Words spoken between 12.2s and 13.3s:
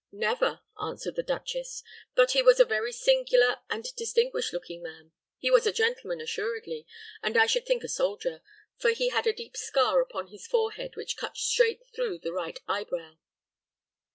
right eyebrow."